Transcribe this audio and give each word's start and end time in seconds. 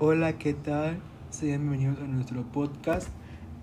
Hola, 0.00 0.38
¿qué 0.38 0.54
tal? 0.54 0.98
Sean 1.30 1.60
bienvenidos 1.60 2.00
a 2.00 2.08
nuestro 2.08 2.42
podcast. 2.42 3.06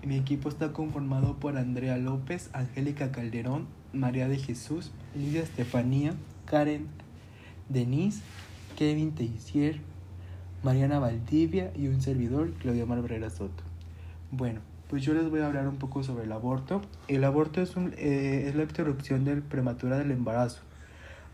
Mi 0.02 0.16
equipo 0.16 0.48
está 0.48 0.72
conformado 0.72 1.38
por 1.38 1.58
Andrea 1.58 1.98
López, 1.98 2.48
Angélica 2.54 3.12
Calderón, 3.12 3.66
María 3.92 4.28
de 4.28 4.38
Jesús, 4.38 4.92
Lidia 5.14 5.42
Estefanía, 5.42 6.14
Karen 6.46 6.88
Denise, 7.68 8.22
Kevin 8.78 9.14
Teixier, 9.14 9.80
Mariana 10.62 10.98
Valdivia 10.98 11.70
y 11.76 11.88
un 11.88 12.00
servidor, 12.00 12.54
Claudia 12.54 12.86
Marbrera 12.86 13.28
Soto. 13.28 13.62
Bueno, 14.30 14.60
pues 14.88 15.02
yo 15.02 15.12
les 15.12 15.28
voy 15.28 15.40
a 15.40 15.48
hablar 15.48 15.68
un 15.68 15.76
poco 15.76 16.02
sobre 16.02 16.24
el 16.24 16.32
aborto. 16.32 16.80
El 17.08 17.24
aborto 17.24 17.60
es, 17.60 17.76
un, 17.76 17.92
eh, 17.98 18.46
es 18.48 18.54
la 18.54 18.62
interrupción 18.62 19.26
del 19.26 19.42
prematura 19.42 19.98
del 19.98 20.10
embarazo, 20.10 20.62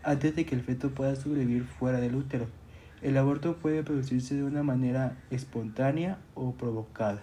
antes 0.03 0.35
de 0.35 0.45
que 0.45 0.55
el 0.55 0.61
feto 0.61 0.89
pueda 0.89 1.15
sobrevivir 1.15 1.63
fuera 1.63 2.01
del 2.01 2.15
útero. 2.15 2.58
El 3.01 3.17
aborto 3.17 3.57
puede 3.57 3.83
producirse 3.83 4.35
de 4.35 4.43
una 4.43 4.63
manera 4.63 5.17
espontánea 5.31 6.17
o 6.35 6.53
provocada. 6.53 7.21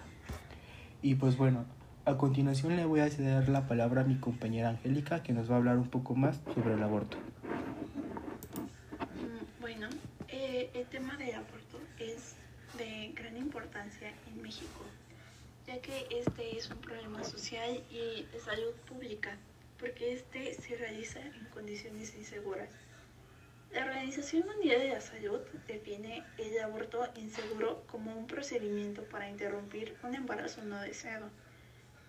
Y 1.02 1.16
pues 1.16 1.36
bueno, 1.36 1.64
a 2.04 2.16
continuación 2.16 2.76
le 2.76 2.84
voy 2.84 3.00
a 3.00 3.10
ceder 3.10 3.48
la 3.48 3.66
palabra 3.66 4.02
a 4.02 4.04
mi 4.04 4.16
compañera 4.16 4.70
Angélica, 4.70 5.22
que 5.22 5.32
nos 5.32 5.50
va 5.50 5.54
a 5.54 5.58
hablar 5.58 5.78
un 5.78 5.88
poco 5.88 6.14
más 6.14 6.40
sobre 6.54 6.74
el 6.74 6.82
aborto. 6.82 7.16
Mm, 9.14 9.60
bueno, 9.60 9.88
eh, 10.28 10.70
el 10.74 10.86
tema 10.86 11.16
del 11.16 11.34
aborto 11.34 11.78
es 11.98 12.36
de 12.78 13.12
gran 13.14 13.36
importancia 13.36 14.12
en 14.28 14.42
México 14.42 14.84
ya 15.66 15.80
que 15.80 16.06
este 16.10 16.56
es 16.56 16.70
un 16.70 16.78
problema 16.78 17.24
social 17.24 17.82
y 17.90 18.22
de 18.32 18.40
salud 18.40 18.72
pública, 18.88 19.36
porque 19.78 20.12
este 20.12 20.54
se 20.54 20.76
realiza 20.76 21.20
en 21.20 21.44
condiciones 21.52 22.14
inseguras. 22.14 22.70
La 23.72 23.84
Organización 23.84 24.46
Mundial 24.46 24.80
de 24.80 24.88
la 24.88 25.00
Salud 25.00 25.40
define 25.66 26.24
el 26.38 26.58
aborto 26.60 27.08
inseguro 27.16 27.84
como 27.86 28.16
un 28.16 28.26
procedimiento 28.26 29.04
para 29.04 29.28
interrumpir 29.28 29.96
un 30.02 30.14
embarazo 30.14 30.62
no 30.62 30.80
deseado, 30.80 31.30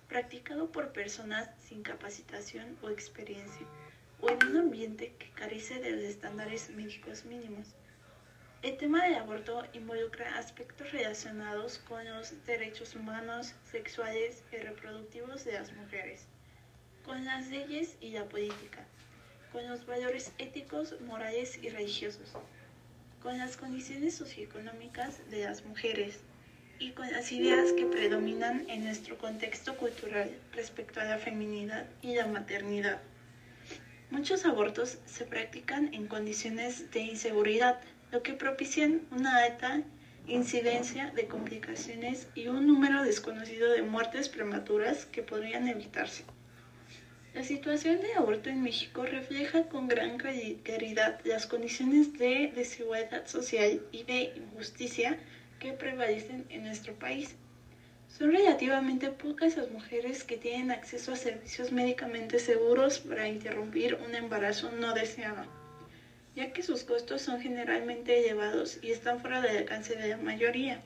practicado 0.08 0.72
por 0.72 0.94
personas 0.94 1.49
sin 1.59 1.81
capacitación 1.81 2.77
o 2.81 2.89
experiencia, 2.89 3.66
o 4.22 4.30
en 4.30 4.47
un 4.47 4.58
ambiente 4.58 5.16
que 5.17 5.31
carece 5.31 5.80
de 5.80 5.91
los 5.91 6.03
estándares 6.03 6.69
médicos 6.69 7.25
mínimos. 7.25 7.75
El 8.61 8.77
tema 8.77 9.03
del 9.03 9.16
aborto 9.16 9.64
involucra 9.73 10.38
aspectos 10.38 10.92
relacionados 10.92 11.80
con 11.80 12.05
los 12.05 12.45
derechos 12.45 12.95
humanos, 12.95 13.55
sexuales 13.71 14.44
y 14.52 14.58
reproductivos 14.58 15.44
de 15.44 15.53
las 15.53 15.73
mujeres, 15.73 16.27
con 17.03 17.25
las 17.25 17.47
leyes 17.49 17.97
y 17.99 18.11
la 18.11 18.25
política, 18.25 18.86
con 19.51 19.67
los 19.67 19.85
valores 19.85 20.31
éticos, 20.37 20.95
morales 21.01 21.59
y 21.61 21.69
religiosos, 21.69 22.33
con 23.21 23.37
las 23.37 23.57
condiciones 23.57 24.15
socioeconómicas 24.15 25.29
de 25.29 25.45
las 25.45 25.65
mujeres 25.65 26.19
y 26.79 26.91
con 26.91 27.11
las 27.11 27.31
ideas 27.31 27.71
que 27.73 27.85
predominan 27.85 28.69
en 28.69 28.83
nuestro 28.83 29.17
contexto 29.17 29.75
cultural 29.77 30.31
respecto 30.53 30.99
a 30.99 31.05
la 31.05 31.17
feminidad 31.17 31.87
y 32.01 32.15
la 32.15 32.27
maternidad. 32.27 33.01
Muchos 34.09 34.45
abortos 34.45 34.99
se 35.05 35.25
practican 35.25 35.93
en 35.93 36.07
condiciones 36.07 36.91
de 36.91 37.01
inseguridad, 37.01 37.79
lo 38.11 38.23
que 38.23 38.33
propician 38.33 39.01
una 39.11 39.43
alta 39.43 39.83
incidencia 40.27 41.11
de 41.11 41.27
complicaciones 41.27 42.27
y 42.35 42.47
un 42.47 42.67
número 42.67 43.03
desconocido 43.03 43.71
de 43.71 43.81
muertes 43.81 44.29
prematuras 44.29 45.05
que 45.05 45.23
podrían 45.23 45.67
evitarse. 45.67 46.23
La 47.38 47.43
situación 47.43 48.02
de 48.02 48.13
aborto 48.13 48.49
en 48.49 48.63
México 48.63 49.05
refleja 49.05 49.66
con 49.66 49.88
gran 49.88 50.17
claridad 50.17 51.19
las 51.23 51.45
condiciones 51.45 52.17
de 52.17 52.52
desigualdad 52.55 53.27
social 53.27 53.80
y 53.91 54.02
de 54.05 54.33
injusticia 54.35 55.19
que 55.59 55.71
prevalecen 55.71 56.47
en 56.49 56.63
nuestro 56.63 56.95
país. 56.95 57.35
Son 58.09 58.31
relativamente 58.31 59.11
pocas 59.11 59.55
las 59.55 59.69
mujeres 59.69 60.23
que 60.23 60.38
tienen 60.38 60.71
acceso 60.71 61.11
a 61.11 61.15
servicios 61.15 61.71
médicamente 61.71 62.39
seguros 62.39 62.98
para 62.98 63.27
interrumpir 63.27 63.99
un 64.04 64.15
embarazo 64.15 64.71
no 64.71 64.95
deseado 64.95 65.45
ya 66.36 66.54
que 66.54 66.64
sus 66.64 66.83
costos 66.83 67.21
son 67.21 67.39
generalmente 67.39 68.17
elevados 68.17 68.80
y 68.81 68.89
están 68.89 69.19
fuera 69.19 69.42
del 69.42 69.58
alcance 69.58 69.95
de 69.95 70.09
la 70.09 70.17
mayoría. 70.17 70.81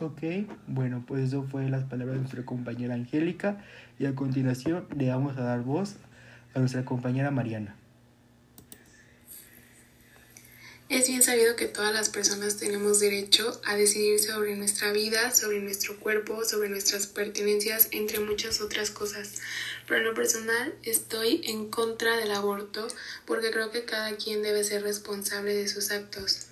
Ok, 0.00 0.22
bueno, 0.66 1.04
pues 1.06 1.28
eso 1.28 1.42
fue 1.42 1.68
las 1.68 1.84
palabras 1.84 2.14
de 2.14 2.20
nuestra 2.20 2.46
compañera 2.46 2.94
Angélica 2.94 3.62
y 3.98 4.06
a 4.06 4.14
continuación 4.14 4.86
le 4.96 5.10
vamos 5.10 5.36
a 5.36 5.42
dar 5.42 5.60
voz 5.60 5.96
a 6.54 6.58
nuestra 6.58 6.86
compañera 6.86 7.30
Mariana. 7.30 7.76
Es 10.88 11.06
bien 11.06 11.22
sabido 11.22 11.54
que 11.54 11.66
todas 11.66 11.92
las 11.92 12.08
personas 12.08 12.56
tenemos 12.56 12.98
derecho 12.98 13.60
a 13.66 13.76
decidir 13.76 14.18
sobre 14.18 14.56
nuestra 14.56 14.90
vida, 14.90 15.32
sobre 15.32 15.60
nuestro 15.60 16.00
cuerpo, 16.00 16.46
sobre 16.46 16.70
nuestras 16.70 17.06
pertenencias, 17.06 17.88
entre 17.90 18.20
muchas 18.20 18.62
otras 18.62 18.90
cosas. 18.90 19.34
Pero 19.86 20.00
en 20.00 20.06
lo 20.06 20.14
personal 20.14 20.74
estoy 20.82 21.42
en 21.44 21.68
contra 21.68 22.16
del 22.16 22.30
aborto 22.30 22.88
porque 23.26 23.50
creo 23.50 23.70
que 23.70 23.84
cada 23.84 24.16
quien 24.16 24.42
debe 24.42 24.64
ser 24.64 24.82
responsable 24.82 25.54
de 25.54 25.68
sus 25.68 25.90
actos. 25.90 26.49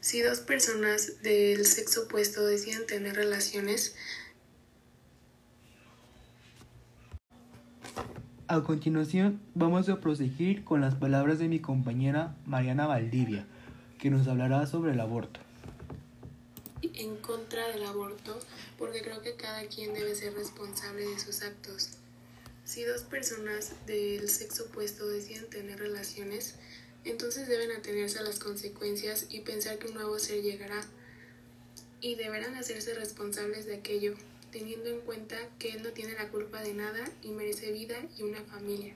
Si 0.00 0.22
dos 0.22 0.40
personas 0.40 1.22
del 1.22 1.66
sexo 1.66 2.04
opuesto 2.04 2.44
deciden 2.44 2.86
tener 2.86 3.14
relaciones, 3.16 3.94
A 8.50 8.62
continuación, 8.62 9.42
vamos 9.54 9.90
a 9.90 10.00
proseguir 10.00 10.64
con 10.64 10.80
las 10.80 10.94
palabras 10.94 11.38
de 11.38 11.48
mi 11.48 11.60
compañera 11.60 12.34
Mariana 12.46 12.86
Valdivia 12.86 13.46
que 13.98 14.08
nos 14.08 14.26
hablará 14.26 14.66
sobre 14.66 14.92
el 14.92 15.00
aborto. 15.00 15.40
En 16.80 17.16
contra 17.16 17.68
del 17.68 17.84
aborto, 17.84 18.38
porque 18.78 19.02
creo 19.02 19.20
que 19.20 19.34
cada 19.34 19.66
quien 19.66 19.92
debe 19.92 20.14
ser 20.14 20.32
responsable 20.32 21.06
de 21.06 21.18
sus 21.18 21.42
actos. 21.42 21.90
Si 22.64 22.84
dos 22.84 23.02
personas 23.02 23.74
del 23.86 24.30
sexo 24.30 24.64
opuesto 24.64 25.06
deciden 25.06 25.50
tener 25.50 25.78
relaciones, 25.78 26.54
entonces 27.08 27.48
deben 27.48 27.72
atenerse 27.72 28.18
a 28.18 28.22
las 28.22 28.38
consecuencias 28.38 29.26
y 29.30 29.40
pensar 29.40 29.78
que 29.78 29.88
un 29.88 29.94
nuevo 29.94 30.18
ser 30.18 30.42
llegará. 30.42 30.84
Y 32.00 32.14
deberán 32.16 32.54
hacerse 32.54 32.94
responsables 32.94 33.64
de 33.66 33.76
aquello, 33.76 34.14
teniendo 34.52 34.90
en 34.90 35.00
cuenta 35.00 35.36
que 35.58 35.70
él 35.70 35.82
no 35.82 35.90
tiene 35.90 36.12
la 36.12 36.28
culpa 36.28 36.62
de 36.62 36.74
nada 36.74 37.10
y 37.22 37.30
merece 37.30 37.72
vida 37.72 37.96
y 38.18 38.22
una 38.22 38.42
familia. 38.44 38.94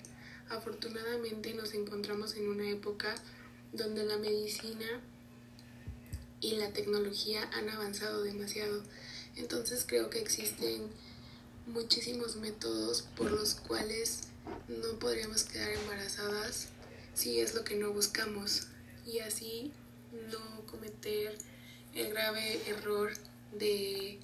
Afortunadamente 0.51 1.55
nos 1.55 1.73
encontramos 1.73 2.37
en 2.37 2.49
una 2.49 2.69
época 2.69 3.15
donde 3.73 4.05
la 4.05 4.19
medicina 4.19 4.87
y 6.41 6.57
la 6.57 6.71
tecnología 6.73 7.49
han 7.55 7.71
avanzado 7.71 8.23
demasiado. 8.23 8.83
Entonces 9.37 9.85
creo 9.89 10.11
que 10.11 10.21
existen 10.21 10.83
muchísimos 11.67 12.37
métodos 12.37 13.03
por 13.17 13.33
los 13.33 13.55
cuales 13.55 14.29
no 14.69 14.99
podríamos 14.99 15.45
quedar 15.45 15.71
embarazadas 15.71 16.69
si 17.15 17.41
es 17.41 17.55
lo 17.55 17.65
que 17.65 17.77
no 17.77 17.93
buscamos 17.93 18.69
y 19.07 19.21
así 19.21 19.73
no 20.31 20.67
cometer 20.67 21.37
el 21.95 22.11
grave 22.11 22.61
error 22.69 23.13
de, 23.53 24.19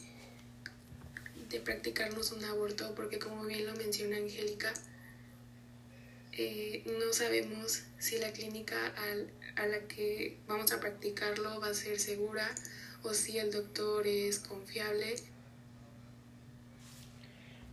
de 1.50 1.60
practicarnos 1.60 2.32
un 2.32 2.44
aborto 2.44 2.94
porque 2.94 3.18
como 3.18 3.44
bien 3.44 3.66
lo 3.66 3.74
menciona 3.74 4.16
Angélica, 4.16 4.72
eh, 6.32 6.84
no 6.86 7.12
sabemos 7.12 7.82
si 7.98 8.18
la 8.18 8.30
clínica 8.32 8.76
a 9.56 9.66
la 9.66 9.78
que 9.88 10.38
vamos 10.46 10.72
a 10.72 10.80
practicarlo 10.80 11.60
va 11.60 11.68
a 11.68 11.74
ser 11.74 11.98
segura 11.98 12.48
o 13.02 13.12
si 13.12 13.38
el 13.38 13.50
doctor 13.50 14.06
es 14.06 14.38
confiable. 14.38 15.16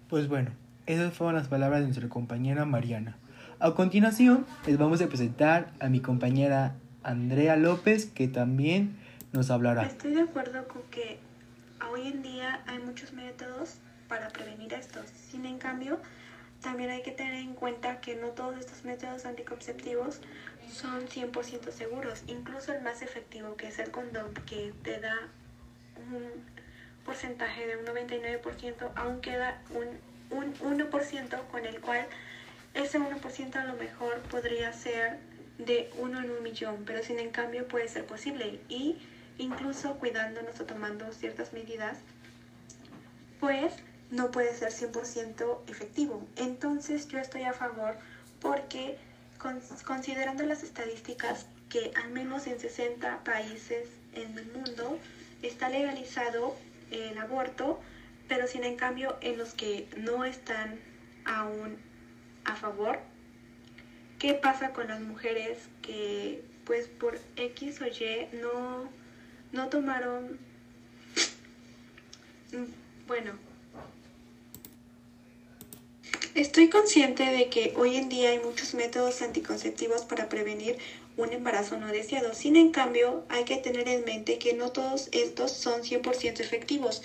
Pues 0.10 0.28
bueno, 0.28 0.52
esas 0.86 1.14
fueron 1.14 1.36
las 1.36 1.48
palabras 1.48 1.82
de 1.82 1.88
nuestra 1.88 2.10
compañera 2.10 2.66
Mariana. 2.66 3.18
A 3.60 3.74
continuación, 3.74 4.46
les 4.66 4.78
vamos 4.78 5.02
a 5.02 5.08
presentar 5.08 5.72
a 5.80 5.88
mi 5.88 6.02
compañera 6.02 6.76
Andrea 7.04 7.56
López, 7.56 8.06
que 8.06 8.28
también 8.28 8.98
nos 9.32 9.50
hablará. 9.50 9.84
Estoy 9.84 10.14
de 10.14 10.22
acuerdo 10.22 10.68
con 10.68 10.82
que 10.92 11.20
hoy 11.90 12.08
en 12.08 12.22
día 12.22 12.62
hay 12.68 12.80
muchos 12.80 13.14
métodos 13.14 13.76
para 14.10 14.28
prevenir 14.28 14.74
esto. 14.74 15.00
Sin 15.32 15.46
en 15.46 15.58
cambio, 15.58 16.00
también 16.62 16.90
hay 16.90 17.02
que 17.02 17.12
tener 17.12 17.36
en 17.36 17.54
cuenta 17.54 18.02
que 18.02 18.18
no 18.18 18.30
todos 18.30 18.60
estos 18.60 18.84
métodos 18.84 19.26
anticonceptivos 19.26 20.20
son 20.70 21.08
100% 21.08 21.72
seguros. 21.72 22.24
Incluso 22.28 22.74
el 22.74 22.84
más 22.84 23.02
efectivo, 23.02 23.56
que 23.56 23.68
es 23.68 23.80
el 23.80 23.90
condón, 23.90 24.34
que 24.46 24.74
te 24.84 25.00
da 25.00 25.16
un 26.12 26.44
porcentaje 27.06 27.68
de 27.68 27.78
un 27.78 27.86
99%, 27.86 28.92
aún 28.96 29.22
queda 29.22 29.62
un, 29.70 30.38
un 30.38 30.54
1% 30.78 31.48
con 31.50 31.66
el 31.66 31.80
cual 31.80 32.06
ese 32.76 33.00
1% 33.00 33.56
a 33.56 33.66
lo 33.66 33.74
mejor 33.76 34.20
podría 34.30 34.72
ser 34.74 35.18
de 35.58 35.90
uno 35.98 36.22
en 36.22 36.30
un 36.30 36.44
millón, 36.44 36.84
pero 36.86 37.04
sin 37.04 37.20
en 37.20 37.32
cambio 37.32 37.68
puede 37.68 37.88
ser 37.88 38.06
posible. 38.06 38.60
Y 38.70 38.98
incluso 39.38 39.96
cuidándonos 39.96 40.60
o 40.60 40.66
tomando 40.66 41.12
ciertas 41.14 41.54
medidas, 41.54 41.98
pues 43.40 43.74
no 44.12 44.32
puede 44.32 44.54
ser 44.54 44.72
100% 44.72 45.60
efectivo. 45.68 46.28
Entonces 46.36 47.08
yo 47.08 47.20
estoy 47.20 47.44
a 47.44 47.54
favor 47.54 47.96
porque 48.42 48.98
considerando 49.86 50.44
las 50.44 50.64
estadísticas 50.64 51.46
que 51.70 51.92
al 51.96 52.12
menos 52.12 52.48
en 52.48 52.60
60 52.60 53.24
países 53.24 53.88
en 54.14 54.38
el 54.38 54.46
mundo 54.52 55.00
está 55.42 55.70
legalizado 55.70 56.56
el 56.92 57.18
aborto, 57.18 57.80
pero 58.28 58.48
sin 58.48 58.64
en 58.64 58.76
cambio 58.76 59.18
en 59.22 59.38
los 59.38 59.54
que 59.54 59.88
no 59.98 60.26
están 60.26 60.80
aún 61.26 61.78
a 62.46 62.56
favor. 62.56 63.00
¿Qué 64.20 64.34
pasa 64.34 64.72
con 64.72 64.88
las 64.88 65.02
mujeres 65.02 65.58
que 65.82 66.44
pues 66.66 66.88
por 66.88 67.20
X 67.36 67.82
o 67.82 67.86
Y 67.86 68.28
no, 68.42 68.90
no 69.52 69.70
tomaron, 69.70 70.40
bueno, 73.08 73.34
Estoy 76.36 76.68
consciente 76.68 77.24
de 77.24 77.48
que 77.48 77.74
hoy 77.78 77.96
en 77.96 78.10
día 78.10 78.32
hay 78.32 78.40
muchos 78.40 78.74
métodos 78.74 79.22
anticonceptivos 79.22 80.02
para 80.02 80.28
prevenir 80.28 80.78
un 81.16 81.32
embarazo 81.32 81.78
no 81.78 81.88
deseado. 81.88 82.34
Sin 82.34 82.58
en 82.58 82.72
cambio, 82.72 83.24
hay 83.30 83.46
que 83.46 83.56
tener 83.56 83.88
en 83.88 84.04
mente 84.04 84.38
que 84.38 84.54
no 84.54 84.74
todos 84.74 85.08
estos 85.14 85.52
son 85.52 85.84
100% 85.84 86.42
efectivos. 86.42 87.02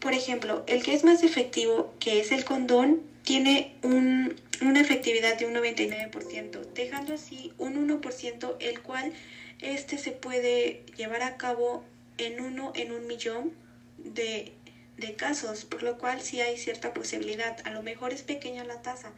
Por 0.00 0.14
ejemplo, 0.14 0.64
el 0.66 0.82
que 0.82 0.94
es 0.94 1.04
más 1.04 1.22
efectivo, 1.22 1.92
que 2.00 2.20
es 2.20 2.32
el 2.32 2.46
condón, 2.46 3.02
tiene 3.22 3.76
una 3.82 4.80
efectividad 4.80 5.38
de 5.38 5.46
un 5.46 5.54
99%, 5.54 6.60
dejando 6.74 7.14
así 7.14 7.52
un 7.58 7.88
1%, 7.88 8.56
el 8.60 8.80
cual 8.82 9.12
este 9.60 9.98
se 9.98 10.10
puede 10.10 10.84
llevar 10.96 11.22
a 11.22 11.36
cabo 11.36 11.84
en 12.18 12.40
uno 12.40 12.72
en 12.74 12.92
un 12.92 13.06
millón 13.06 13.52
de, 13.98 14.52
de 14.96 15.14
casos, 15.14 15.64
por 15.64 15.82
lo 15.82 15.98
cual 15.98 16.20
sí 16.20 16.40
hay 16.40 16.56
cierta 16.56 16.92
posibilidad. 16.92 17.56
A 17.64 17.70
lo 17.70 17.82
mejor 17.82 18.12
es 18.12 18.22
pequeña 18.22 18.64
la 18.64 18.82
tasa, 18.82 19.12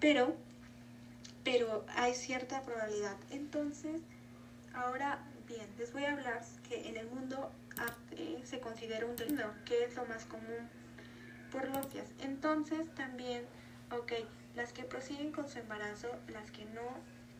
pero, 0.00 0.34
pero 1.44 1.84
hay 1.96 2.14
cierta 2.14 2.62
probabilidad. 2.62 3.16
Entonces, 3.30 4.00
ahora 4.74 5.18
bien, 5.46 5.66
les 5.78 5.92
voy 5.92 6.04
a 6.04 6.12
hablar 6.12 6.42
que 6.68 6.88
en 6.88 6.96
el 6.96 7.06
mundo 7.08 7.50
se 8.44 8.60
considera 8.60 9.06
un 9.06 9.16
delito, 9.16 9.52
que 9.64 9.84
es 9.84 9.94
lo 9.94 10.04
más 10.06 10.24
común 10.24 10.68
por 11.50 11.68
logias. 11.68 12.06
Entonces 12.20 12.88
también, 12.94 13.44
ok, 13.90 14.12
las 14.54 14.72
que 14.72 14.84
prosiguen 14.84 15.32
con 15.32 15.48
su 15.48 15.58
embarazo, 15.58 16.08
las 16.28 16.50
que 16.50 16.64
no 16.66 16.82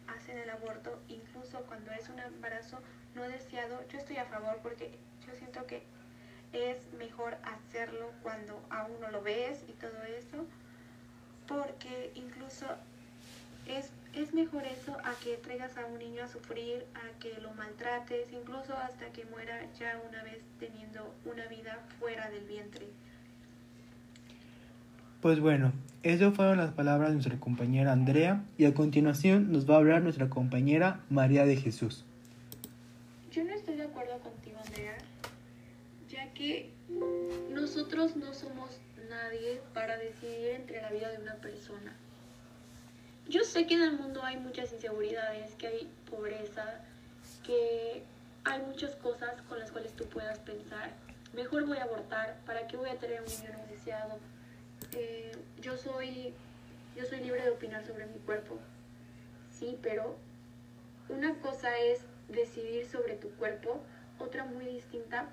hacen 0.08 0.38
el 0.38 0.50
aborto, 0.50 1.00
incluso 1.08 1.60
cuando 1.66 1.92
es 1.92 2.08
un 2.08 2.18
embarazo 2.18 2.80
no 3.14 3.22
deseado, 3.22 3.86
yo 3.88 3.98
estoy 3.98 4.16
a 4.16 4.24
favor 4.26 4.58
porque 4.62 4.98
yo 5.26 5.34
siento 5.34 5.66
que 5.66 5.82
es 6.52 6.92
mejor 6.94 7.36
hacerlo 7.44 8.10
cuando 8.22 8.60
aún 8.70 9.00
no 9.00 9.10
lo 9.10 9.22
ves 9.22 9.62
y 9.68 9.72
todo 9.72 10.02
eso, 10.02 10.46
porque 11.46 12.12
incluso 12.14 12.66
es, 13.66 13.90
es 14.14 14.34
mejor 14.34 14.64
eso 14.64 14.96
a 15.04 15.14
que 15.22 15.36
traigas 15.36 15.76
a 15.76 15.86
un 15.86 15.98
niño 15.98 16.24
a 16.24 16.28
sufrir, 16.28 16.86
a 16.94 17.18
que 17.20 17.40
lo 17.40 17.52
maltrates, 17.52 18.32
incluso 18.32 18.76
hasta 18.76 19.12
que 19.12 19.24
muera 19.26 19.60
ya 19.74 20.00
una 20.08 20.22
vez 20.22 20.42
teniendo 20.58 21.14
una 21.24 21.46
vida 21.46 21.78
fuera 21.98 22.28
del 22.30 22.44
vientre. 22.44 22.88
Pues 25.20 25.38
bueno, 25.38 25.72
esas 26.02 26.34
fueron 26.34 26.56
las 26.56 26.72
palabras 26.72 27.10
de 27.10 27.16
nuestra 27.16 27.38
compañera 27.38 27.92
Andrea 27.92 28.42
y 28.56 28.64
a 28.64 28.72
continuación 28.72 29.52
nos 29.52 29.68
va 29.68 29.74
a 29.74 29.76
hablar 29.76 30.00
nuestra 30.00 30.30
compañera 30.30 31.00
María 31.10 31.44
de 31.44 31.56
Jesús. 31.56 32.06
Yo 33.30 33.44
no 33.44 33.52
estoy 33.52 33.76
de 33.76 33.82
acuerdo 33.82 34.18
contigo, 34.20 34.56
Andrea, 34.64 34.96
ya 36.08 36.32
que 36.32 36.70
nosotros 37.50 38.16
no 38.16 38.32
somos 38.32 38.80
nadie 39.10 39.60
para 39.74 39.98
decidir 39.98 40.52
entre 40.56 40.80
la 40.80 40.90
vida 40.90 41.10
de 41.10 41.18
una 41.18 41.34
persona. 41.34 41.92
Yo 43.28 43.44
sé 43.44 43.66
que 43.66 43.74
en 43.74 43.82
el 43.82 43.98
mundo 43.98 44.22
hay 44.24 44.38
muchas 44.38 44.72
inseguridades, 44.72 45.54
que 45.56 45.66
hay 45.66 45.90
pobreza, 46.10 46.80
que 47.44 48.04
hay 48.44 48.62
muchas 48.62 48.96
cosas 48.96 49.42
con 49.50 49.58
las 49.58 49.70
cuales 49.70 49.92
tú 49.92 50.04
puedas 50.04 50.38
pensar, 50.38 50.92
mejor 51.34 51.66
voy 51.66 51.76
a 51.76 51.84
abortar, 51.84 52.38
¿para 52.46 52.66
qué 52.66 52.78
voy 52.78 52.88
a 52.88 52.96
tener 52.96 53.20
un 53.20 53.26
niño 53.26 53.50
no 53.52 53.66
deseado? 53.70 54.18
Yo 55.60 55.76
soy 55.76 56.34
yo 56.96 57.04
soy 57.04 57.20
libre 57.20 57.42
de 57.44 57.50
opinar 57.50 57.84
sobre 57.86 58.06
mi 58.06 58.18
cuerpo. 58.18 58.58
Sí, 59.50 59.78
pero 59.82 60.16
una 61.08 61.34
cosa 61.40 61.78
es 61.78 62.00
decidir 62.28 62.86
sobre 62.86 63.14
tu 63.14 63.30
cuerpo, 63.30 63.80
otra 64.18 64.44
muy 64.44 64.64
distinta, 64.66 65.28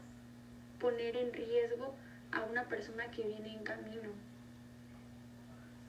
poner 0.79 1.17
en 1.17 1.33
riesgo 1.33 1.93
a 2.31 2.43
una 2.43 2.65
persona 2.65 3.09
que 3.11 3.23
viene 3.23 3.53
en 3.53 3.63
camino. 3.63 4.09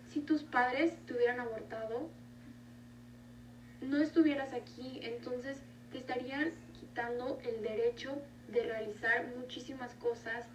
Si 0.08 0.20
tus 0.20 0.42
padres 0.42 0.96
te 1.06 1.14
hubieran 1.14 1.40
abortado, 1.40 2.08
no 3.82 3.98
estuvieras 3.98 4.52
aquí, 4.54 5.00
entonces 5.02 5.58
te 5.92 5.98
estarían 5.98 6.52
quitando 6.80 7.38
el 7.44 7.62
derecho 7.62 8.20
de 8.48 8.62
realizar 8.62 9.26
muchísimas 9.36 9.94
cosas 9.94 10.46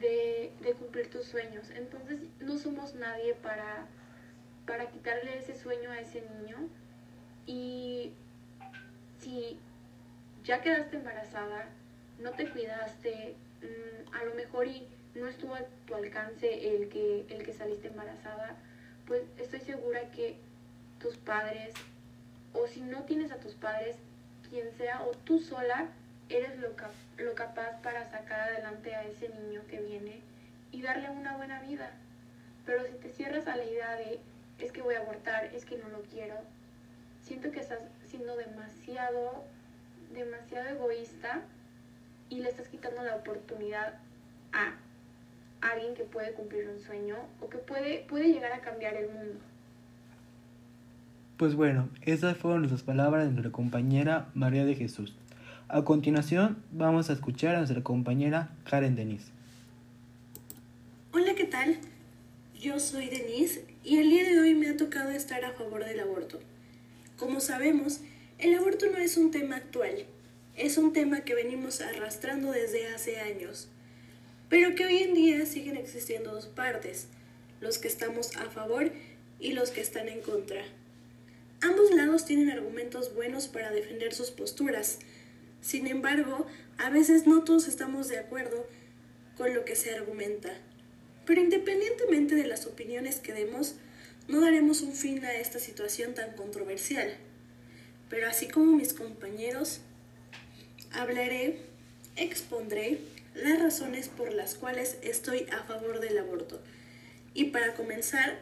de, 0.00 0.74
cumplir 0.78 1.10
tus 1.10 1.24
sueños. 1.24 1.70
Entonces 1.70 2.20
no 2.40 2.58
somos 2.58 2.94
nadie 2.94 3.34
para, 3.34 3.86
para 4.66 4.90
quitarle 4.90 5.38
ese 5.38 5.54
sueño 5.56 5.90
a 5.90 6.00
ese 6.00 6.22
niño. 6.22 6.56
Y 7.46 8.12
si 9.20 9.58
ya 10.44 10.60
quedaste 10.60 10.96
embarazada, 10.96 11.68
no 12.18 12.32
te 12.32 12.48
cuidaste, 12.50 13.36
mm, 13.62 14.14
a 14.14 14.24
lo 14.24 14.34
mejor 14.34 14.66
y 14.66 14.86
no 15.14 15.26
estuvo 15.28 15.54
a 15.54 15.64
tu 15.86 15.94
alcance 15.94 16.76
el 16.76 16.88
que, 16.88 17.26
el 17.28 17.44
que 17.44 17.52
saliste 17.52 17.88
embarazada, 17.88 18.56
pues 19.06 19.22
estoy 19.38 19.60
segura 19.60 20.10
que 20.10 20.36
tus 20.98 21.16
padres, 21.16 21.74
o 22.52 22.66
si 22.66 22.80
no 22.80 23.02
tienes 23.04 23.30
a 23.32 23.36
tus 23.36 23.54
padres, 23.54 23.96
quien 24.48 24.72
sea, 24.72 25.02
o 25.02 25.10
tú 25.24 25.40
sola, 25.40 25.88
eres 26.28 26.58
lo, 26.58 26.70
lo 27.18 27.34
capaz 27.34 27.80
para 27.82 28.10
sacar 28.10 28.40
adelante 28.40 28.94
a 28.94 29.04
ese 29.04 29.28
niño 29.28 29.62
que 29.68 29.80
viene 29.80 30.20
y 30.72 30.82
darle 30.82 31.10
una 31.10 31.36
buena 31.36 31.60
vida. 31.62 31.90
Pero 32.66 32.84
si 32.86 32.94
te 32.94 33.10
cierras 33.10 33.46
a 33.46 33.56
la 33.56 33.64
idea 33.64 33.94
de 33.96 34.20
es 34.58 34.72
que 34.72 34.82
voy 34.82 34.94
a 34.94 35.00
abortar, 35.00 35.46
es 35.54 35.64
que 35.64 35.76
no 35.78 35.88
lo 35.88 36.02
quiero, 36.02 36.36
siento 37.22 37.50
que 37.50 37.60
estás 37.60 37.80
siendo 38.06 38.36
demasiado, 38.36 39.44
demasiado 40.12 40.68
egoísta 40.68 41.42
y 42.30 42.40
le 42.40 42.50
estás 42.50 42.68
quitando 42.68 43.02
la 43.02 43.16
oportunidad 43.16 43.94
a 44.52 44.74
alguien 45.60 45.94
que 45.94 46.04
puede 46.04 46.32
cumplir 46.32 46.68
un 46.68 46.78
sueño 46.78 47.16
o 47.40 47.48
que 47.48 47.58
puede, 47.58 48.04
puede 48.08 48.32
llegar 48.32 48.52
a 48.52 48.60
cambiar 48.60 48.94
el 48.94 49.10
mundo. 49.10 49.40
Pues 51.36 51.56
bueno, 51.56 51.88
esas 52.02 52.36
fueron 52.36 52.60
nuestras 52.60 52.82
palabras 52.82 53.24
de 53.24 53.32
nuestra 53.32 53.50
compañera 53.50 54.28
María 54.34 54.64
de 54.64 54.76
Jesús. 54.76 55.16
A 55.68 55.82
continuación 55.82 56.62
vamos 56.72 57.08
a 57.08 57.14
escuchar 57.14 57.54
a 57.54 57.58
nuestra 57.58 57.82
compañera 57.82 58.50
Karen 58.68 58.96
Denise. 58.96 59.32
Hola, 61.12 61.34
¿qué 61.34 61.44
tal? 61.44 61.78
Yo 62.60 62.78
soy 62.78 63.08
Denise 63.08 63.64
y 63.82 63.96
el 63.96 64.10
día 64.10 64.24
de 64.24 64.38
hoy 64.40 64.54
me 64.54 64.68
ha 64.68 64.76
tocado 64.76 65.10
estar 65.10 65.42
a 65.42 65.52
favor 65.52 65.82
del 65.86 66.00
aborto. 66.00 66.38
Como 67.16 67.40
sabemos, 67.40 68.00
el 68.38 68.54
aborto 68.54 68.86
no 68.92 68.98
es 68.98 69.16
un 69.16 69.30
tema 69.30 69.56
actual, 69.56 70.04
es 70.54 70.76
un 70.76 70.92
tema 70.92 71.22
que 71.22 71.34
venimos 71.34 71.80
arrastrando 71.80 72.52
desde 72.52 72.88
hace 72.88 73.20
años, 73.20 73.68
pero 74.50 74.74
que 74.74 74.84
hoy 74.84 74.98
en 74.98 75.14
día 75.14 75.46
siguen 75.46 75.78
existiendo 75.78 76.34
dos 76.34 76.46
partes, 76.46 77.08
los 77.62 77.78
que 77.78 77.88
estamos 77.88 78.36
a 78.36 78.50
favor 78.50 78.92
y 79.40 79.54
los 79.54 79.70
que 79.70 79.80
están 79.80 80.08
en 80.08 80.20
contra. 80.20 80.62
Ambos 81.62 81.90
lados 81.92 82.26
tienen 82.26 82.50
argumentos 82.50 83.14
buenos 83.14 83.48
para 83.48 83.70
defender 83.70 84.12
sus 84.12 84.30
posturas, 84.30 84.98
sin 85.64 85.86
embargo, 85.86 86.46
a 86.76 86.90
veces 86.90 87.26
no 87.26 87.42
todos 87.42 87.68
estamos 87.68 88.08
de 88.08 88.18
acuerdo 88.18 88.66
con 89.38 89.54
lo 89.54 89.64
que 89.64 89.76
se 89.76 89.94
argumenta. 89.94 90.50
Pero 91.24 91.40
independientemente 91.40 92.34
de 92.34 92.46
las 92.46 92.66
opiniones 92.66 93.16
que 93.16 93.32
demos, 93.32 93.76
no 94.28 94.42
daremos 94.42 94.82
un 94.82 94.92
fin 94.92 95.24
a 95.24 95.32
esta 95.32 95.58
situación 95.58 96.12
tan 96.12 96.32
controversial. 96.32 97.16
Pero 98.10 98.28
así 98.28 98.46
como 98.46 98.76
mis 98.76 98.92
compañeros, 98.92 99.80
hablaré, 100.92 101.60
expondré 102.16 102.98
las 103.34 103.58
razones 103.58 104.08
por 104.08 104.34
las 104.34 104.56
cuales 104.56 104.98
estoy 105.00 105.46
a 105.50 105.62
favor 105.62 106.00
del 106.00 106.18
aborto. 106.18 106.60
Y 107.32 107.44
para 107.44 107.72
comenzar, 107.72 108.38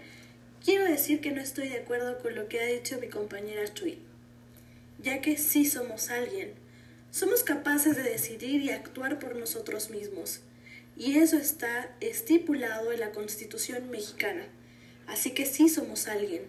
quiero 0.64 0.86
decir 0.86 1.20
que 1.20 1.30
no 1.30 1.40
estoy 1.40 1.68
de 1.68 1.78
acuerdo 1.78 2.18
con 2.18 2.34
lo 2.34 2.48
que 2.48 2.58
ha 2.58 2.66
dicho 2.66 2.98
mi 2.98 3.06
compañera 3.06 3.72
Chuy, 3.72 4.00
ya 5.00 5.20
que 5.20 5.36
sí 5.36 5.64
somos 5.64 6.10
alguien, 6.10 6.60
somos 7.12 7.44
capaces 7.44 7.94
de 7.94 8.02
decidir 8.02 8.62
y 8.62 8.70
actuar 8.70 9.18
por 9.18 9.36
nosotros 9.36 9.90
mismos. 9.90 10.40
Y 10.96 11.18
eso 11.18 11.36
está 11.36 11.94
estipulado 12.00 12.90
en 12.90 13.00
la 13.00 13.12
Constitución 13.12 13.90
mexicana. 13.90 14.46
Así 15.06 15.32
que 15.32 15.44
sí 15.44 15.68
somos 15.68 16.08
alguien. 16.08 16.42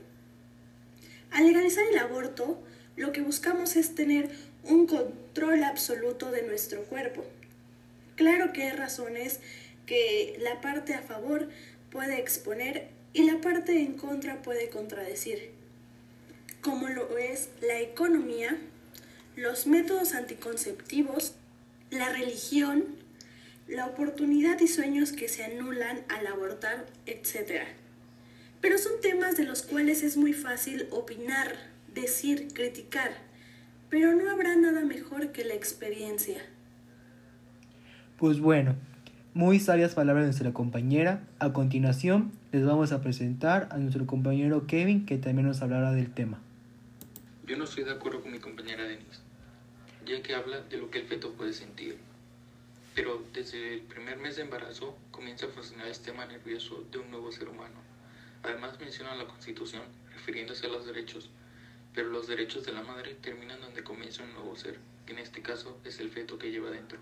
Al 1.31 1.45
legalizar 1.45 1.83
el 1.91 1.99
aborto, 1.99 2.63
lo 2.95 3.11
que 3.11 3.21
buscamos 3.21 3.75
es 3.75 3.93
tener 3.93 4.29
un 4.63 4.87
control 4.87 5.63
absoluto 5.65 6.31
de 6.31 6.43
nuestro 6.43 6.83
cuerpo. 6.83 7.25
Claro 8.15 8.53
que 8.53 8.63
hay 8.63 8.71
razones 8.71 9.41
que 9.85 10.37
la 10.39 10.61
parte 10.61 10.93
a 10.93 11.01
favor 11.01 11.49
puede 11.91 12.19
exponer 12.19 12.87
y 13.11 13.23
la 13.23 13.41
parte 13.41 13.81
en 13.81 13.97
contra 13.97 14.41
puede 14.41 14.69
contradecir, 14.69 15.51
como 16.61 16.87
lo 16.87 17.17
es 17.17 17.49
la 17.61 17.81
economía, 17.81 18.57
los 19.35 19.67
métodos 19.67 20.13
anticonceptivos, 20.13 21.35
la 21.89 22.09
religión, 22.09 22.85
la 23.67 23.87
oportunidad 23.87 24.59
y 24.59 24.67
sueños 24.67 25.11
que 25.11 25.29
se 25.29 25.43
anulan 25.43 25.99
al 26.09 26.27
abortar, 26.27 26.85
etc. 27.05 27.63
Pero 28.61 28.77
son 28.77 28.93
temas 29.01 29.35
de 29.37 29.45
los 29.45 29.63
cuales 29.63 30.03
es 30.03 30.17
muy 30.17 30.33
fácil 30.33 30.87
opinar, 30.91 31.55
decir, 31.93 32.47
criticar, 32.53 33.11
pero 33.89 34.13
no 34.13 34.29
habrá 34.29 34.55
nada 34.55 34.83
mejor 34.85 35.31
que 35.31 35.45
la 35.45 35.53
experiencia. 35.53 36.37
Pues 38.17 38.39
bueno, 38.39 38.75
muy 39.33 39.59
sabias 39.59 39.95
palabras 39.95 40.23
de 40.23 40.27
nuestra 40.27 40.53
compañera. 40.53 41.23
A 41.39 41.53
continuación, 41.53 42.31
les 42.51 42.65
vamos 42.65 42.91
a 42.91 43.01
presentar 43.01 43.67
a 43.71 43.77
nuestro 43.77 44.05
compañero 44.05 44.67
Kevin, 44.67 45.05
que 45.05 45.17
también 45.17 45.47
nos 45.47 45.61
hablará 45.61 45.91
del 45.91 46.11
tema. 46.11 46.39
Yo 47.45 47.57
no 47.57 47.65
estoy 47.65 47.83
de 47.83 47.91
acuerdo 47.91 48.21
con 48.21 48.31
mi 48.31 48.39
compañera 48.39 48.85
Denise, 48.85 49.19
ya 50.05 50.23
que 50.23 50.33
habla 50.33 50.61
de 50.61 50.77
lo 50.77 50.89
que 50.89 50.99
el 50.99 51.07
feto 51.07 51.33
puede 51.33 51.51
sentir. 51.51 51.97
Pero 52.95 53.21
desde 53.33 53.73
el 53.73 53.81
primer 53.81 54.17
mes 54.17 54.37
de 54.37 54.43
embarazo 54.43 54.97
comienza 55.11 55.47
a 55.47 55.49
funcionar 55.49 55.87
el 55.87 55.93
sistema 55.93 56.25
nervioso 56.25 56.85
de 56.89 56.99
un 56.99 57.11
nuevo 57.11 57.33
ser 57.33 57.49
humano. 57.49 57.81
Además 58.43 58.79
menciona 58.79 59.13
la 59.15 59.27
Constitución 59.27 59.81
refiriéndose 60.13 60.67
a 60.67 60.69
los 60.69 60.85
derechos, 60.85 61.29
pero 61.93 62.07
los 62.07 62.27
derechos 62.27 62.65
de 62.65 62.71
la 62.71 62.81
madre 62.81 63.15
terminan 63.15 63.59
donde 63.59 63.83
comienza 63.83 64.23
un 64.23 64.31
nuevo 64.31 64.55
ser, 64.55 64.79
que 65.05 65.11
en 65.11 65.19
este 65.19 65.41
caso 65.41 65.77
es 65.83 65.99
el 65.99 66.11
feto 66.11 66.37
que 66.37 66.49
lleva 66.49 66.71
dentro. 66.71 66.99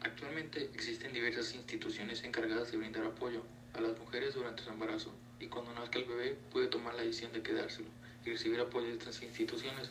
Actualmente 0.00 0.70
existen 0.74 1.12
diversas 1.12 1.54
instituciones 1.54 2.24
encargadas 2.24 2.72
de 2.72 2.78
brindar 2.78 3.04
apoyo 3.04 3.44
a 3.74 3.80
las 3.80 3.96
mujeres 3.96 4.34
durante 4.34 4.64
su 4.64 4.70
embarazo 4.70 5.14
y 5.38 5.46
cuando 5.46 5.72
nazca 5.72 6.00
el 6.00 6.06
bebé 6.06 6.36
puede 6.50 6.66
tomar 6.66 6.94
la 6.94 7.02
decisión 7.02 7.32
de 7.32 7.42
quedárselo 7.42 7.99
recibir 8.30 8.60
apoyo 8.60 8.86
de 8.86 8.94
estas 8.94 9.22
instituciones 9.22 9.90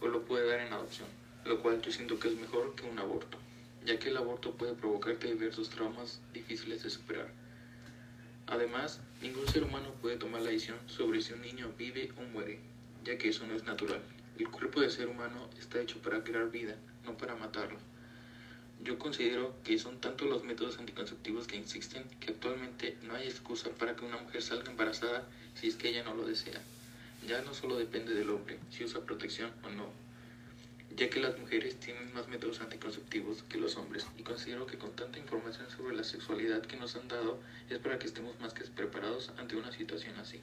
o 0.00 0.08
lo 0.08 0.24
puede 0.24 0.46
dar 0.46 0.60
en 0.60 0.72
adopción, 0.72 1.08
lo 1.44 1.60
cual 1.60 1.80
yo 1.82 1.92
siento 1.92 2.18
que 2.18 2.28
es 2.28 2.36
mejor 2.36 2.74
que 2.74 2.86
un 2.86 2.98
aborto, 2.98 3.38
ya 3.84 3.98
que 3.98 4.08
el 4.08 4.16
aborto 4.16 4.52
puede 4.52 4.74
provocarte 4.74 5.28
diversos 5.28 5.70
traumas 5.70 6.20
difíciles 6.32 6.82
de 6.82 6.90
superar. 6.90 7.28
Además, 8.46 9.00
ningún 9.22 9.48
ser 9.48 9.64
humano 9.64 9.94
puede 10.02 10.16
tomar 10.16 10.42
la 10.42 10.50
decisión 10.50 10.78
sobre 10.86 11.22
si 11.22 11.32
un 11.32 11.42
niño 11.42 11.72
vive 11.78 12.12
o 12.18 12.22
muere, 12.32 12.58
ya 13.04 13.16
que 13.16 13.28
eso 13.28 13.46
no 13.46 13.54
es 13.54 13.64
natural. 13.64 14.02
El 14.38 14.48
cuerpo 14.48 14.80
del 14.80 14.90
ser 14.90 15.08
humano 15.08 15.48
está 15.58 15.80
hecho 15.80 15.98
para 15.98 16.22
crear 16.22 16.50
vida, 16.50 16.74
no 17.04 17.16
para 17.16 17.36
matarlo. 17.36 17.78
Yo 18.82 18.98
considero 18.98 19.54
que 19.64 19.78
son 19.78 19.98
tantos 20.00 20.28
los 20.28 20.44
métodos 20.44 20.78
anticonceptivos 20.78 21.46
que 21.46 21.56
existen 21.56 22.04
que 22.20 22.32
actualmente 22.32 22.98
no 23.04 23.14
hay 23.14 23.26
excusa 23.28 23.70
para 23.70 23.96
que 23.96 24.04
una 24.04 24.18
mujer 24.18 24.42
salga 24.42 24.70
embarazada 24.70 25.26
si 25.54 25.68
es 25.68 25.76
que 25.76 25.88
ella 25.88 26.04
no 26.04 26.14
lo 26.14 26.26
desea. 26.26 26.60
Ya 27.28 27.40
no 27.42 27.54
solo 27.54 27.76
depende 27.76 28.14
del 28.14 28.30
hombre 28.30 28.58
si 28.70 28.84
usa 28.84 29.00
protección 29.00 29.50
o 29.64 29.70
no, 29.70 29.86
ya 30.96 31.08
que 31.08 31.20
las 31.20 31.38
mujeres 31.38 31.76
tienen 31.80 32.12
más 32.12 32.28
métodos 32.28 32.60
anticonceptivos 32.60 33.42
que 33.44 33.58
los 33.58 33.76
hombres 33.76 34.06
y 34.18 34.22
considero 34.22 34.66
que 34.66 34.76
con 34.76 34.90
tanta 34.92 35.18
información 35.18 35.68
sobre 35.70 35.96
la 35.96 36.04
sexualidad 36.04 36.62
que 36.62 36.76
nos 36.76 36.94
han 36.96 37.08
dado 37.08 37.38
es 37.70 37.78
para 37.78 37.98
que 37.98 38.06
estemos 38.06 38.38
más 38.40 38.52
que 38.52 38.64
preparados 38.64 39.32
ante 39.38 39.56
una 39.56 39.72
situación 39.72 40.16
así. 40.18 40.40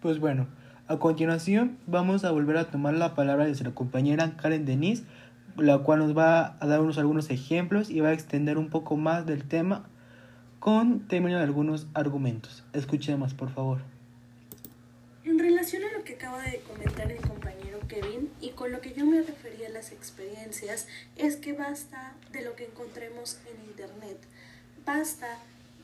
Pues 0.00 0.20
bueno, 0.20 0.46
a 0.88 0.98
continuación 0.98 1.78
vamos 1.86 2.24
a 2.24 2.30
volver 2.30 2.56
a 2.58 2.70
tomar 2.70 2.94
la 2.94 3.14
palabra 3.14 3.44
de 3.44 3.50
nuestra 3.50 3.74
compañera 3.74 4.36
Karen 4.36 4.64
Denise, 4.64 5.04
la 5.56 5.78
cual 5.78 5.98
nos 5.98 6.16
va 6.16 6.56
a 6.60 6.66
dar 6.66 6.80
unos, 6.80 6.98
algunos 6.98 7.28
ejemplos 7.30 7.90
y 7.90 8.00
va 8.00 8.10
a 8.10 8.12
extender 8.12 8.56
un 8.56 8.70
poco 8.70 8.96
más 8.96 9.26
del 9.26 9.44
tema 9.44 9.88
con 10.60 11.08
término 11.08 11.38
de 11.38 11.44
algunos 11.44 11.86
argumentos. 11.94 12.64
Escuchemos, 12.72 13.34
por 13.34 13.50
favor. 13.50 13.95
En 15.26 15.40
relación 15.40 15.82
a 15.82 15.90
lo 15.90 16.04
que 16.04 16.14
acaba 16.14 16.40
de 16.40 16.60
comentar 16.60 17.10
el 17.10 17.20
compañero 17.20 17.80
Kevin 17.88 18.30
y 18.40 18.50
con 18.50 18.70
lo 18.70 18.80
que 18.80 18.94
yo 18.94 19.04
me 19.04 19.20
refería 19.22 19.66
a 19.66 19.72
las 19.72 19.90
experiencias, 19.90 20.86
es 21.16 21.34
que 21.34 21.52
basta 21.52 22.14
de 22.30 22.42
lo 22.42 22.54
que 22.54 22.66
encontremos 22.66 23.38
en 23.50 23.60
Internet, 23.68 24.18
basta 24.84 25.26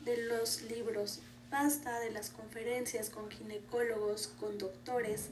de 0.05 0.15
los 0.27 0.61
libros, 0.61 1.19
basta 1.51 1.99
de 1.99 2.11
las 2.11 2.29
conferencias 2.29 3.09
con 3.09 3.29
ginecólogos, 3.29 4.27
con 4.39 4.57
doctores, 4.57 5.25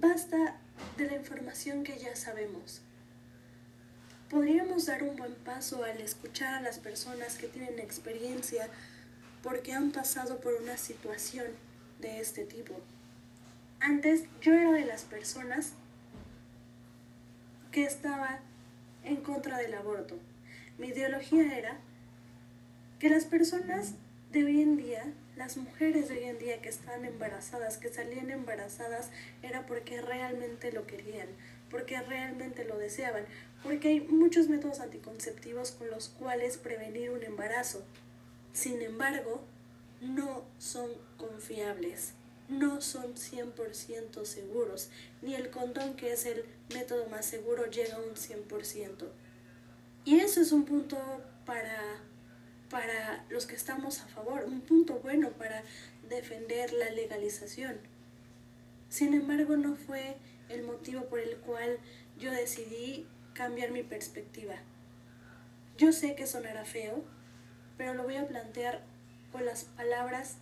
basta 0.00 0.56
de 0.96 1.06
la 1.06 1.14
información 1.14 1.84
que 1.84 2.00
ya 2.00 2.16
sabemos. 2.16 2.80
Podríamos 4.28 4.86
dar 4.86 5.04
un 5.04 5.14
buen 5.14 5.34
paso 5.36 5.84
al 5.84 6.00
escuchar 6.00 6.54
a 6.54 6.62
las 6.62 6.80
personas 6.80 7.36
que 7.36 7.46
tienen 7.46 7.78
experiencia 7.78 8.68
porque 9.42 9.72
han 9.72 9.90
pasado 9.90 10.40
por 10.40 10.54
una 10.54 10.76
situación 10.76 11.46
de 12.00 12.20
este 12.20 12.44
tipo. 12.44 12.74
Antes 13.80 14.24
yo 14.40 14.52
era 14.52 14.72
de 14.72 14.84
las 14.84 15.02
personas 15.02 15.72
que 17.72 17.84
estaba 17.84 18.40
en 19.04 19.16
contra 19.16 19.58
del 19.58 19.74
aborto. 19.74 20.16
Mi 20.78 20.88
ideología 20.88 21.58
era 21.58 21.76
que 22.98 23.08
las 23.08 23.24
personas 23.24 23.94
de 24.30 24.44
hoy 24.44 24.62
en 24.62 24.76
día, 24.76 25.04
las 25.36 25.56
mujeres 25.56 26.08
de 26.08 26.18
hoy 26.18 26.24
en 26.24 26.38
día 26.38 26.62
que 26.62 26.68
estaban 26.68 27.04
embarazadas, 27.04 27.78
que 27.78 27.88
salían 27.88 28.30
embarazadas, 28.30 29.10
era 29.42 29.66
porque 29.66 30.00
realmente 30.00 30.70
lo 30.70 30.86
querían, 30.86 31.26
porque 31.70 32.00
realmente 32.00 32.64
lo 32.64 32.78
deseaban, 32.78 33.24
porque 33.62 33.88
hay 33.88 34.00
muchos 34.00 34.48
métodos 34.48 34.80
anticonceptivos 34.80 35.72
con 35.72 35.90
los 35.90 36.08
cuales 36.08 36.58
prevenir 36.58 37.10
un 37.10 37.24
embarazo. 37.24 37.84
Sin 38.52 38.82
embargo, 38.82 39.42
no 40.00 40.44
son 40.58 40.90
confiables, 41.16 42.12
no 42.48 42.80
son 42.80 43.14
100% 43.14 44.24
seguros, 44.24 44.90
ni 45.22 45.34
el 45.34 45.50
condón, 45.50 45.94
que 45.94 46.12
es 46.12 46.26
el 46.26 46.44
método 46.74 47.06
más 47.08 47.24
seguro, 47.24 47.70
llega 47.70 47.96
a 47.96 48.00
un 48.00 48.14
100%. 48.14 49.08
Y 50.04 50.16
eso 50.16 50.40
es 50.40 50.52
un 50.52 50.64
punto 50.64 50.98
para, 51.46 52.00
para 52.68 53.24
los 53.30 53.46
que 53.46 53.54
estamos 53.54 54.00
a 54.00 54.08
favor, 54.08 54.44
un 54.44 54.60
punto 54.60 54.98
bueno 54.98 55.30
para 55.30 55.62
defender 56.08 56.72
la 56.72 56.90
legalización. 56.90 57.78
Sin 58.88 59.14
embargo, 59.14 59.56
no 59.56 59.76
fue 59.76 60.16
el 60.48 60.64
motivo 60.64 61.04
por 61.04 61.20
el 61.20 61.36
cual 61.38 61.78
yo 62.18 62.30
decidí 62.30 63.06
cambiar 63.32 63.70
mi 63.70 63.82
perspectiva. 63.82 64.56
Yo 65.78 65.92
sé 65.92 66.14
que 66.14 66.26
sonará 66.26 66.64
feo, 66.64 67.02
pero 67.76 67.94
lo 67.94 68.04
voy 68.04 68.16
a 68.16 68.26
plantear 68.26 68.82
con 69.30 69.44
las 69.44 69.64
palabras 69.64 70.36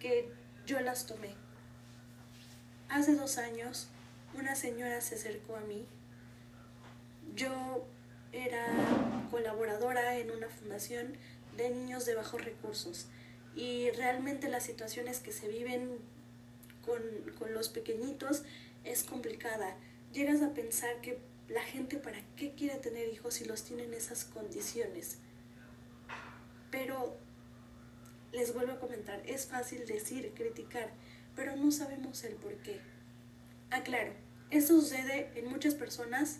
que 0.00 0.30
yo 0.66 0.80
las 0.80 1.06
tomé. 1.06 1.34
Hace 2.88 3.14
dos 3.14 3.38
años, 3.38 3.88
una 4.38 4.54
señora 4.54 5.00
se 5.00 5.16
acercó 5.16 5.56
a 5.56 5.60
mí. 5.60 5.86
Yo 7.34 7.86
era 8.32 8.66
colaboradora 9.30 10.16
en 10.16 10.30
una 10.30 10.48
fundación 10.48 11.16
de 11.56 11.70
niños 11.70 12.04
de 12.04 12.14
bajos 12.14 12.44
recursos 12.44 13.06
y 13.54 13.90
realmente 13.90 14.48
las 14.48 14.64
situaciones 14.64 15.20
que 15.20 15.32
se 15.32 15.48
viven 15.48 15.98
con, 16.84 17.00
con 17.38 17.54
los 17.54 17.68
pequeñitos 17.68 18.42
es 18.84 19.04
complicada. 19.04 19.76
Llegas 20.12 20.42
a 20.42 20.52
pensar 20.52 21.00
que 21.00 21.18
la 21.48 21.62
gente 21.62 21.96
para 21.96 22.20
qué 22.36 22.54
quiere 22.54 22.76
tener 22.76 23.08
hijos 23.08 23.34
si 23.34 23.44
los 23.44 23.64
tiene 23.64 23.84
en 23.84 23.94
esas 23.94 24.24
condiciones. 24.24 25.18
Pero 26.74 27.16
les 28.32 28.52
vuelvo 28.52 28.72
a 28.72 28.80
comentar, 28.80 29.22
es 29.26 29.46
fácil 29.46 29.86
decir, 29.86 30.32
criticar, 30.34 30.90
pero 31.36 31.54
no 31.54 31.70
sabemos 31.70 32.24
el 32.24 32.34
por 32.34 32.52
qué. 32.62 32.80
Aclaro, 33.70 34.12
esto 34.50 34.80
sucede 34.80 35.30
en 35.36 35.48
muchas 35.48 35.76
personas, 35.76 36.38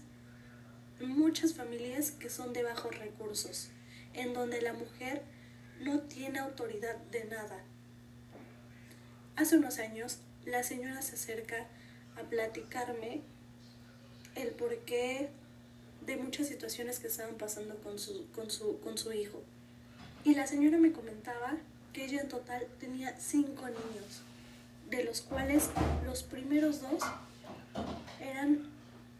en 0.98 1.10
muchas 1.10 1.54
familias 1.54 2.10
que 2.10 2.30
son 2.30 2.52
de 2.52 2.64
bajos 2.64 2.98
recursos, 2.98 3.70
en 4.12 4.34
donde 4.34 4.60
la 4.60 4.72
mujer 4.72 5.22
no 5.80 6.00
tiene 6.00 6.40
autoridad 6.40 6.96
de 7.12 7.26
nada. 7.26 7.62
Hace 9.36 9.58
unos 9.58 9.78
años, 9.78 10.18
la 10.46 10.64
señora 10.64 11.00
se 11.02 11.14
acerca 11.14 11.68
a 12.16 12.22
platicarme 12.28 13.22
el 14.34 14.50
porqué 14.50 15.30
de 16.04 16.16
muchas 16.16 16.48
situaciones 16.48 16.98
que 16.98 17.06
estaban 17.06 17.36
pasando 17.36 17.76
con 17.84 18.00
su, 18.00 18.28
con 18.32 18.50
su, 18.50 18.80
con 18.80 18.98
su 18.98 19.12
hijo. 19.12 19.44
Y 20.24 20.34
la 20.34 20.46
señora 20.46 20.78
me 20.78 20.90
comentaba 20.90 21.58
que 21.92 22.06
ella 22.06 22.22
en 22.22 22.28
total 22.28 22.66
tenía 22.80 23.14
cinco 23.20 23.66
niños, 23.66 24.22
de 24.88 25.04
los 25.04 25.20
cuales 25.20 25.68
los 26.06 26.22
primeros 26.22 26.80
dos 26.80 27.02
eran 28.20 28.70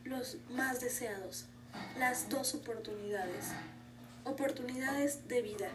los 0.04 0.38
más 0.50 0.80
deseados, 0.80 1.44
las 1.98 2.30
dos 2.30 2.54
oportunidades, 2.54 3.48
oportunidades 4.24 5.28
de 5.28 5.42
vida. 5.42 5.68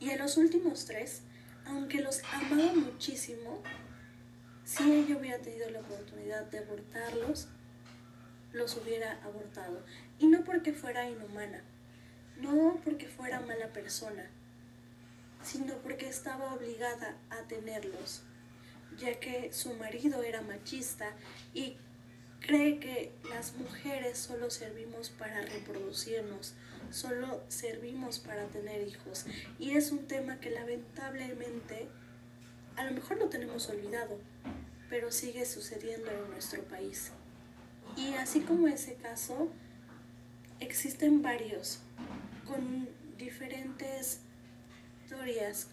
Y 0.00 0.10
en 0.10 0.18
los 0.18 0.36
últimos 0.36 0.84
tres, 0.84 1.22
aunque 1.66 2.02
los 2.02 2.22
amaba 2.34 2.74
muchísimo, 2.74 3.62
si 4.64 4.92
ella 4.92 5.16
hubiera 5.16 5.38
tenido 5.38 5.70
la 5.70 5.80
oportunidad 5.80 6.44
de 6.44 6.58
abortarlos, 6.58 7.48
los 8.52 8.76
hubiera 8.76 9.18
abortado. 9.24 9.82
Y 10.18 10.26
no 10.26 10.44
porque 10.44 10.74
fuera 10.74 11.08
inhumana, 11.08 11.62
no 12.36 12.78
porque 12.84 13.08
fuera 13.08 13.40
mala 13.40 13.72
persona, 13.72 14.30
sino 15.42 15.74
porque 15.78 16.08
estaba 16.08 16.54
obligada 16.54 17.16
a 17.30 17.42
tenerlos, 17.48 18.22
ya 18.98 19.18
que 19.20 19.52
su 19.52 19.74
marido 19.74 20.22
era 20.22 20.42
machista 20.42 21.12
y 21.54 21.76
cree 22.40 22.78
que 22.78 23.12
las 23.28 23.54
mujeres 23.56 24.18
solo 24.18 24.50
servimos 24.50 25.10
para 25.10 25.42
reproducirnos, 25.42 26.54
solo 26.90 27.42
servimos 27.48 28.18
para 28.18 28.46
tener 28.46 28.86
hijos. 28.86 29.26
Y 29.58 29.76
es 29.76 29.92
un 29.92 30.06
tema 30.06 30.40
que 30.40 30.50
lamentablemente 30.50 31.88
a 32.76 32.84
lo 32.84 32.92
mejor 32.92 33.18
lo 33.18 33.28
tenemos 33.28 33.68
olvidado, 33.68 34.18
pero 34.88 35.10
sigue 35.10 35.44
sucediendo 35.44 36.10
en 36.10 36.30
nuestro 36.30 36.62
país. 36.64 37.10
Y 37.96 38.14
así 38.14 38.40
como 38.40 38.68
ese 38.68 38.94
caso, 38.94 39.48
existen 40.60 41.22
varios 41.22 41.80
con 42.46 42.88
diferentes 43.18 44.20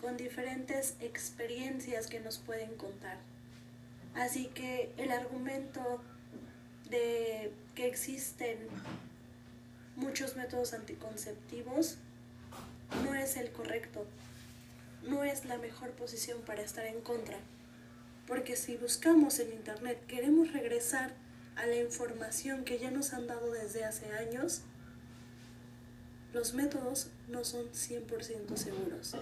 con 0.02 0.18
diferentes 0.18 0.96
experiencias 1.00 2.08
que 2.08 2.20
nos 2.20 2.40
pueden 2.40 2.76
contar. 2.76 3.18
Así 4.14 4.48
que 4.48 4.92
el 4.98 5.12
argumento 5.12 6.02
de 6.90 7.54
que 7.74 7.88
existen 7.88 8.58
muchos 9.96 10.36
métodos 10.36 10.74
anticonceptivos 10.74 11.96
no 13.06 13.16
es 13.16 13.38
el 13.38 13.50
correcto, 13.52 14.06
no 15.04 15.24
es 15.24 15.46
la 15.46 15.58
mejor 15.58 15.92
posición 15.92 16.42
para 16.42 16.62
estar 16.62 16.86
en 16.86 17.00
contra. 17.00 17.38
Porque 18.28 18.58
si 18.58 18.76
buscamos 18.76 19.40
en 19.40 19.54
Internet, 19.54 20.02
queremos 20.08 20.52
regresar 20.52 21.14
a 21.56 21.66
la 21.66 21.78
información 21.78 22.66
que 22.66 22.78
ya 22.78 22.92
nos 22.92 23.14
han 23.14 23.28
dado 23.28 23.52
desde 23.52 23.86
hace 23.86 24.12
años, 24.12 24.64
los 26.34 26.54
métodos 26.54 27.08
no 27.30 27.46
son 27.46 27.66
100% 27.72 28.58
seguros. 28.58 29.16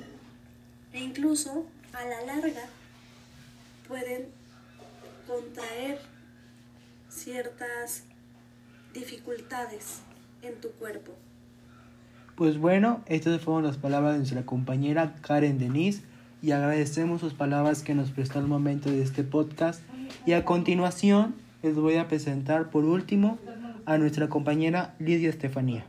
E 0.94 1.00
incluso 1.00 1.66
a 1.94 2.06
la 2.06 2.26
larga 2.26 2.64
pueden 3.88 4.28
contraer 5.28 6.00
ciertas 7.10 8.04
dificultades 8.94 10.02
en 10.42 10.56
tu 10.62 10.70
cuerpo. 10.72 11.14
Pues 12.36 12.58
bueno, 12.58 13.04
estas 13.08 13.42
fueron 13.42 13.64
las 13.64 13.78
palabras 13.78 14.14
de 14.14 14.20
nuestra 14.20 14.46
compañera 14.46 15.16
Karen 15.22 15.60
Denise 15.60 16.02
y 16.42 16.52
agradecemos 16.52 17.22
sus 17.22 17.34
palabras 17.34 17.84
que 17.84 17.96
nos 17.96 18.12
prestó 18.12 18.40
al 18.40 18.48
momento 18.48 18.90
de 18.90 19.02
este 19.02 19.24
podcast. 19.24 19.82
Y 20.26 20.34
a 20.34 20.44
continuación 20.44 21.36
les 21.62 21.76
voy 21.76 21.96
a 21.96 22.08
presentar 22.08 22.70
por 22.70 22.86
último 22.86 23.38
a 23.86 23.98
nuestra 23.98 24.30
compañera 24.30 24.96
Lidia 25.00 25.30
Estefanía. 25.30 25.86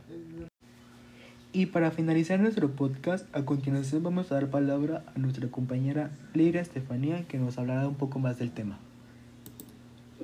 Y 1.55 1.67
para 1.67 1.89
finalizar 1.89 2.37
nuestro 2.37 2.69
podcast, 2.69 3.33
a 3.33 3.45
continuación 3.45 4.03
vamos 4.03 4.29
a 4.29 4.35
dar 4.35 4.49
palabra 4.49 5.05
a 5.15 5.17
nuestra 5.17 5.47
compañera 5.49 6.11
Lidia 6.33 6.59
Estefanía 6.59 7.25
que 7.29 7.37
nos 7.37 7.57
hablará 7.57 7.87
un 7.87 7.95
poco 7.95 8.19
más 8.19 8.37
del 8.37 8.51
tema. 8.51 8.77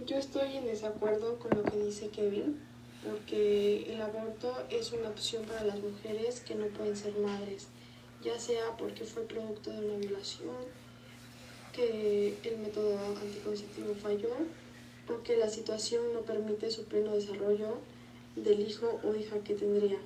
Yo 0.06 0.18
estoy 0.18 0.58
en 0.58 0.66
desacuerdo 0.66 1.40
con 1.40 1.52
lo 1.58 1.64
que 1.64 1.86
dice 1.86 2.10
Kevin, 2.10 2.60
porque 3.08 3.94
el 3.94 4.02
aborto 4.02 4.54
es 4.70 4.92
una 4.92 5.08
opción 5.08 5.46
para 5.46 5.64
las 5.64 5.80
mujeres 5.80 6.42
que 6.42 6.56
no 6.56 6.66
pueden 6.66 6.98
ser 6.98 7.18
madres, 7.18 7.68
ya 8.22 8.38
sea 8.38 8.76
porque 8.78 9.06
fue 9.06 9.24
producto 9.24 9.72
de 9.72 9.86
una 9.86 10.00
violación, 10.00 10.58
que 11.72 12.38
el 12.44 12.58
método 12.58 13.00
anticonceptivo 13.22 13.96
falló 13.96 14.36
o 15.08 15.24
que 15.24 15.38
la 15.38 15.48
situación 15.48 16.04
no 16.14 16.24
permite 16.24 16.70
su 16.72 16.84
pleno 16.84 17.14
desarrollo 17.14 17.78
del 18.36 18.60
hijo 18.60 19.00
o 19.06 19.16
hija 19.16 19.38
que 19.46 19.56
tendría. 19.56 19.98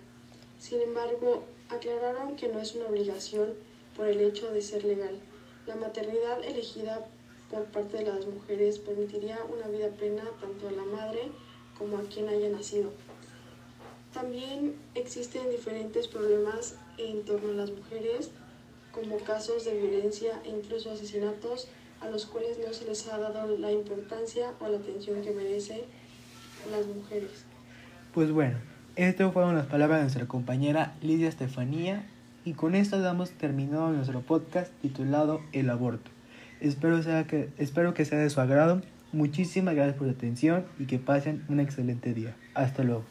Sin 0.65 0.81
embargo, 0.81 1.43
aclararon 1.69 2.36
que 2.36 2.48
no 2.48 2.60
es 2.60 2.74
una 2.74 2.88
obligación 2.88 3.53
por 3.95 4.07
el 4.07 4.19
hecho 4.19 4.51
de 4.51 4.63
ser 4.63 4.84
legal. 4.84 5.15
La 5.67 5.75
maternidad 5.75 6.43
elegida 6.43 7.05
por 7.51 7.65
parte 7.65 7.98
de 7.98 8.05
las 8.05 8.25
mujeres 8.25 8.79
permitiría 8.79 9.38
una 9.43 9.67
vida 9.67 9.89
plena 9.89 10.24
tanto 10.41 10.67
a 10.67 10.72
la 10.72 10.84
madre 10.86 11.29
como 11.77 12.00
a 12.00 12.01
quien 12.01 12.29
haya 12.29 12.50
nacido. 12.50 12.89
También 14.12 14.75
existen 14.95 15.51
diferentes 15.51 16.07
problemas 16.07 16.74
en 16.98 17.24
torno 17.25 17.51
a 17.51 17.55
las 17.57 17.70
mujeres, 17.70 18.31
como 18.92 19.20
casos 19.20 19.66
de 19.66 19.77
violencia 19.79 20.42
e 20.46 20.50
incluso 20.50 20.89
asesinatos 20.89 21.68
a 22.01 22.09
los 22.09 22.25
cuales 22.25 22.57
no 22.57 22.74
se 22.74 22.85
les 22.85 23.07
ha 23.07 23.20
dado 23.20 23.55
la 23.55 23.72
importancia 23.72 24.55
o 24.59 24.68
la 24.68 24.79
atención 24.79 25.22
que 25.22 25.29
merecen 25.29 25.81
las 26.72 26.87
mujeres. 26.87 27.46
Pues 28.16 28.31
bueno, 28.31 28.57
estas 28.96 29.34
fueron 29.34 29.55
las 29.55 29.66
palabras 29.66 30.00
de 30.00 30.03
nuestra 30.03 30.25
compañera 30.25 30.94
Lidia 31.01 31.27
Estefanía 31.27 32.03
y 32.46 32.53
con 32.53 32.75
esto 32.75 33.01
damos 33.01 33.31
terminado 33.31 33.92
nuestro 33.92 34.22
podcast 34.22 34.72
titulado 34.81 35.42
El 35.51 35.70
aborto. 35.70 36.12
Espero, 36.62 37.01
que, 37.27 37.50
espero 37.58 37.94
que 37.94 38.05
sea 38.05 38.20
de 38.20 38.29
su 38.29 38.40
agrado. 38.40 38.81
Muchísimas 39.12 39.75
gracias 39.75 39.98
por 39.98 40.08
su 40.08 40.14
atención 40.14 40.66
y 40.79 40.86
que 40.86 41.00
pasen 41.00 41.44
un 41.50 41.60
excelente 41.60 42.14
día. 42.14 42.36
Hasta 42.53 42.84
luego. 42.84 43.03